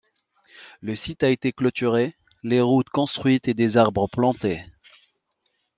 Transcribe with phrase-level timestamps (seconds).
[0.81, 4.65] Le site a été clôturé, les routes construites et des arbres plantés.